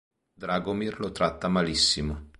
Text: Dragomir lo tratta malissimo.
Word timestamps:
Dragomir 0.33 0.99
lo 0.99 1.11
tratta 1.11 1.47
malissimo. 1.47 2.29